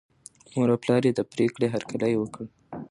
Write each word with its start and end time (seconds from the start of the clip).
مور 0.53 0.69
او 0.73 0.77
پلار 0.83 1.01
یې 1.07 1.13
د 1.15 1.21
پرېکړې 1.31 1.67
هرکلی 1.73 2.13
وکړ. 2.17 2.45